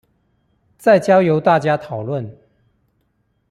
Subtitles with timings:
[0.79, 2.31] 再交由大家討論